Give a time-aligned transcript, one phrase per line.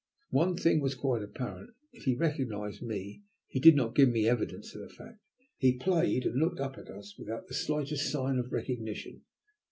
[0.31, 4.73] One thing was quite apparent; if he recognized me, he did not give me evidence
[4.73, 5.19] of the fact.
[5.57, 9.21] He played and looked up at us without the slightest sign of recognition.